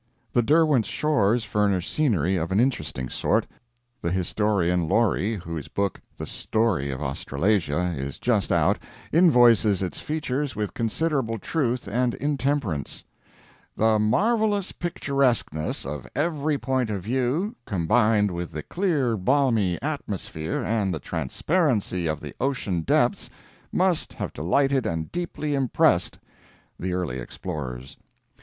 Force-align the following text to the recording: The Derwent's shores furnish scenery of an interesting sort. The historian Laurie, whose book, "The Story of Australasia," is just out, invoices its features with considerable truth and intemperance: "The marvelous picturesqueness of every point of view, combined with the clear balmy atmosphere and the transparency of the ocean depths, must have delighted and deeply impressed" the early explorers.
The 0.33 0.41
Derwent's 0.41 0.89
shores 0.89 1.43
furnish 1.43 1.87
scenery 1.87 2.35
of 2.35 2.51
an 2.51 2.59
interesting 2.59 3.07
sort. 3.07 3.45
The 4.01 4.09
historian 4.11 4.87
Laurie, 4.89 5.35
whose 5.35 5.67
book, 5.67 6.01
"The 6.17 6.25
Story 6.25 6.89
of 6.89 7.03
Australasia," 7.03 7.93
is 7.95 8.17
just 8.17 8.51
out, 8.51 8.79
invoices 9.11 9.83
its 9.83 9.99
features 9.99 10.55
with 10.55 10.73
considerable 10.73 11.37
truth 11.37 11.87
and 11.87 12.15
intemperance: 12.15 13.03
"The 13.77 13.99
marvelous 13.99 14.71
picturesqueness 14.71 15.85
of 15.85 16.07
every 16.15 16.57
point 16.57 16.89
of 16.89 17.03
view, 17.03 17.55
combined 17.67 18.31
with 18.31 18.51
the 18.53 18.63
clear 18.63 19.15
balmy 19.15 19.79
atmosphere 19.83 20.65
and 20.65 20.91
the 20.91 20.99
transparency 20.99 22.07
of 22.07 22.19
the 22.21 22.33
ocean 22.41 22.81
depths, 22.81 23.29
must 23.71 24.13
have 24.13 24.33
delighted 24.33 24.87
and 24.87 25.11
deeply 25.11 25.53
impressed" 25.53 26.17
the 26.79 26.91
early 26.93 27.19
explorers. 27.19 27.97